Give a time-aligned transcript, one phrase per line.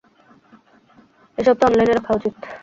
[1.37, 2.35] এসব তো অনলাইনে রাখা উচিত।